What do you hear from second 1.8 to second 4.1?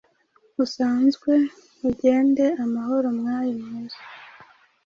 ugende amahoro mwari mwiza,